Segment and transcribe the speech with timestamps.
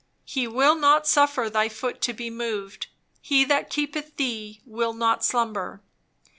[0.25, 2.87] "He will not suffer thy foot to be moved;
[3.21, 5.83] he that keepeth thee will not slumber.